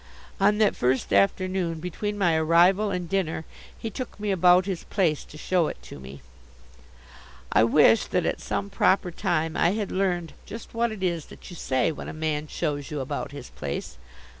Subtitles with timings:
[0.39, 3.45] On that first afternoon, between my arrival and dinner,
[3.77, 6.23] he took me about his place, to show it to me.
[7.51, 11.51] I wish that at some proper time I had learned just what it is that
[11.51, 13.99] you say when a man shows you about his place.